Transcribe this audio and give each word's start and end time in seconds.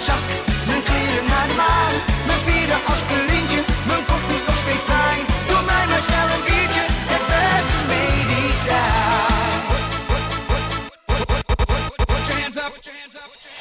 zak. 0.00 0.26
Mijn 0.66 0.82
kleren 0.82 1.26
naar 1.32 1.46
de 1.46 1.54
maan, 1.54 1.94
mijn 2.26 2.40
aspirintje. 2.92 3.60
Mijn 3.86 4.04
kop 4.08 4.22
doet 4.28 4.46
nog 4.46 4.58
steeds 4.64 4.84
pijn. 4.92 5.22
Doe 5.48 5.62
mij 5.70 5.86
maar 5.90 6.00
snel 6.08 6.28
een 6.34 6.44
biertje, 6.46 6.84
het 7.12 7.24
beste 7.30 7.80
medicijn. 7.92 9.62
Put 12.10 12.26
hands 12.34 12.56
up, 12.56 12.72
hands 13.00 13.14
up. 13.14 13.59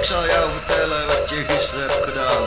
Ik 0.00 0.06
zal 0.06 0.26
jou 0.26 0.50
vertellen 0.58 1.06
wat 1.06 1.28
je 1.28 1.44
gisteren 1.48 1.80
hebt 1.80 2.04
gedaan. 2.04 2.42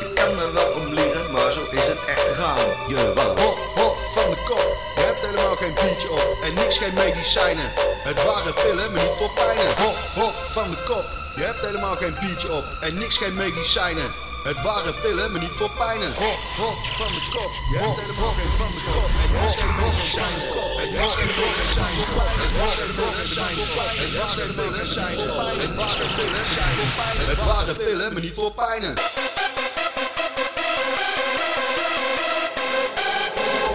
Je 0.00 0.12
kan 0.14 0.34
me 0.34 0.50
wel 0.52 0.70
om 0.70 0.94
liegen, 0.94 1.30
maar 1.32 1.52
zo 1.52 1.60
is 1.70 1.86
het 1.86 2.04
echt 2.04 2.20
gegaan. 2.20 2.66
Je 2.88 3.12
was 3.14 3.24
Hop, 3.44 3.58
hop, 3.74 3.96
van 4.14 4.30
de 4.30 4.36
kop. 4.44 4.76
Je 4.96 5.02
hebt 5.02 5.26
helemaal 5.26 5.56
geen 5.56 5.74
biertje 5.74 6.10
op 6.10 6.36
en 6.42 6.54
niks 6.54 6.78
geen 6.78 6.94
medicijnen. 6.94 7.72
Het 8.08 8.24
waren 8.24 8.54
pillen, 8.54 8.92
maar 8.92 9.02
niet 9.02 9.14
voor 9.14 9.30
pijnen. 9.30 9.66
Hop, 9.76 9.96
hop, 10.14 10.34
van 10.56 10.70
de 10.70 10.76
kop. 10.86 11.04
Je 11.36 11.42
hebt 11.42 11.60
helemaal 11.66 11.96
geen 11.96 12.16
biertje 12.20 12.52
op 12.52 12.64
en 12.80 12.98
niks 12.98 13.16
geen 13.16 13.34
medicijnen. 13.34 14.27
Het 14.42 14.62
waren 14.62 14.94
pillen, 15.02 15.32
maar 15.32 15.40
niet 15.40 15.54
voor 15.54 15.70
pijnen. 15.70 16.14
Hop, 16.14 16.38
hop, 16.56 16.78
van 17.00 17.06
de 17.06 17.22
kop. 17.30 17.52
Je 17.72 17.78
hebt 17.78 18.00
helemaal 18.00 18.34
geen 18.38 18.56
van 18.56 18.70
de 18.76 18.84
kop 18.84 19.10
en 19.22 19.40
niks 19.40 19.56
geen 19.56 19.74
medicijnen. 19.76 20.46
Het 20.82 21.00
was 21.00 21.14
geen 21.14 21.34
medicijnen. 21.40 22.04
Het 22.44 22.54
was 22.60 22.74
geen 22.78 22.94
medicijnen. 23.00 23.64
Het 24.04 24.14
was 24.20 24.34
geen 24.34 24.54
medicijnen. 24.56 25.60
Het 25.60 25.74
was 25.74 25.94
geen 25.94 26.14
medicijnen. 26.16 26.86
Het 27.28 27.44
waren 27.44 27.76
pillen, 27.76 28.12
maar 28.12 28.22
niet 28.22 28.34
voor 28.34 28.52
pijnen. 28.52 28.94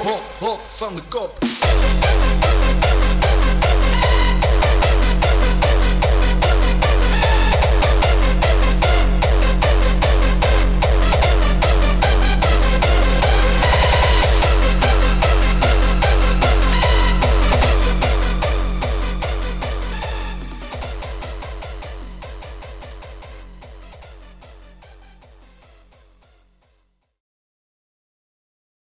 Hop, 0.03 0.23
hop, 0.39 0.61
van 0.69 0.95
de 0.95 1.01
kop. 1.09 1.37